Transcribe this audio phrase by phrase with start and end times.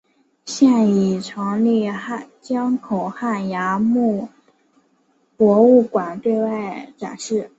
[0.45, 1.87] 现已成立
[2.41, 4.29] 江口汉崖墓
[5.37, 7.47] 博物馆对外展示。